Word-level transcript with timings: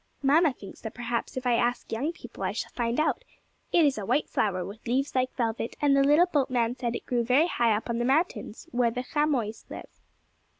Mamma 0.23 0.51
thinks 0.51 0.81
that 0.81 0.95
perhaps 0.95 1.37
if 1.37 1.45
I 1.45 1.53
ask 1.53 1.91
Young 1.91 2.11
People 2.11 2.41
I 2.41 2.53
shall 2.53 2.71
find 2.71 2.99
out. 2.99 3.23
It 3.71 3.85
is 3.85 3.99
a 3.99 4.03
white 4.07 4.27
flower, 4.27 4.65
with 4.65 4.87
leaves 4.87 5.13
like 5.13 5.35
velvet, 5.35 5.75
and 5.79 5.95
the 5.95 6.03
little 6.03 6.25
boatman 6.25 6.75
said 6.75 6.95
it 6.95 7.05
grew 7.05 7.23
very 7.23 7.45
high 7.45 7.75
up 7.75 7.87
on 7.87 7.99
the 7.99 8.03
mountains, 8.05 8.67
where 8.71 8.89
the 8.89 9.03
chamois 9.03 9.63
live. 9.69 9.99